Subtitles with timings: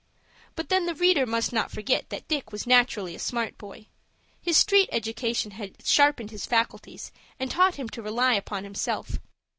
[0.55, 3.85] But then the reader must not forget that Dick was naturally a smart boy.
[4.41, 9.19] His street education had sharpened his faculties, and taught him to rely upon himself.